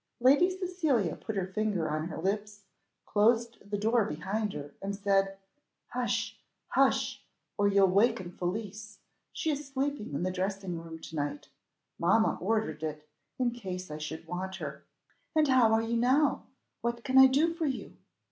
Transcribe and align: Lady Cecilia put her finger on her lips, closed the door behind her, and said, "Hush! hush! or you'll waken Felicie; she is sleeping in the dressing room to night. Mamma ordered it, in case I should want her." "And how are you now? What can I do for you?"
Lady 0.19 0.49
Cecilia 0.49 1.15
put 1.15 1.35
her 1.35 1.45
finger 1.45 1.87
on 1.87 2.07
her 2.07 2.17
lips, 2.17 2.63
closed 3.05 3.59
the 3.69 3.77
door 3.77 4.03
behind 4.03 4.51
her, 4.53 4.73
and 4.81 4.95
said, 4.95 5.37
"Hush! 5.89 6.39
hush! 6.69 7.21
or 7.55 7.67
you'll 7.67 7.85
waken 7.87 8.31
Felicie; 8.31 8.97
she 9.31 9.51
is 9.51 9.67
sleeping 9.67 10.15
in 10.15 10.23
the 10.23 10.31
dressing 10.31 10.81
room 10.81 10.97
to 10.97 11.15
night. 11.15 11.49
Mamma 11.99 12.39
ordered 12.41 12.81
it, 12.81 13.07
in 13.37 13.51
case 13.51 13.91
I 13.91 13.99
should 13.99 14.25
want 14.27 14.55
her." 14.55 14.83
"And 15.35 15.47
how 15.47 15.71
are 15.71 15.83
you 15.83 15.97
now? 15.97 16.47
What 16.81 17.03
can 17.03 17.19
I 17.19 17.27
do 17.27 17.53
for 17.53 17.67
you?" 17.67 17.95